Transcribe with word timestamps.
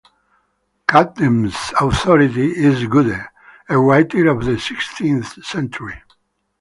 Camden's 0.89 1.55
authority 1.79 2.47
is 2.53 2.87
Goode, 2.87 3.23
a 3.69 3.77
writer 3.77 4.29
of 4.29 4.43
the 4.45 4.57
sixteenth 4.59 5.45
century. 5.45 6.01